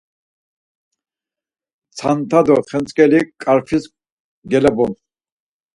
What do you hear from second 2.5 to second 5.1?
xentzk̆eli k̆arfis gelobun.